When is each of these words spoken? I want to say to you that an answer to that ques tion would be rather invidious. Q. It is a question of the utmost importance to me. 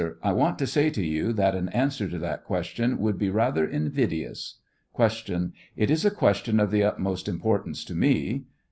I 0.23 0.33
want 0.33 0.57
to 0.57 0.65
say 0.65 0.89
to 0.89 1.05
you 1.05 1.31
that 1.33 1.53
an 1.53 1.69
answer 1.69 2.09
to 2.09 2.17
that 2.17 2.43
ques 2.43 2.65
tion 2.65 2.97
would 2.97 3.19
be 3.19 3.29
rather 3.29 3.67
invidious. 3.69 4.55
Q. 4.95 5.51
It 5.77 5.91
is 5.91 6.03
a 6.03 6.09
question 6.09 6.59
of 6.59 6.71
the 6.71 6.83
utmost 6.83 7.27
importance 7.27 7.85
to 7.85 7.93
me. 7.93 8.45